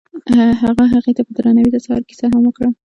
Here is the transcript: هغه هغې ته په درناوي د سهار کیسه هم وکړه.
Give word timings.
هغه 0.63 0.83
هغې 0.93 1.11
ته 1.17 1.21
په 1.27 1.31
درناوي 1.37 1.71
د 1.73 1.77
سهار 1.85 2.01
کیسه 2.09 2.25
هم 2.33 2.43
وکړه. 2.45 2.67